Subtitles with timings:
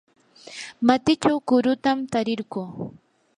[0.87, 2.61] matichaw kurutam tarirquu.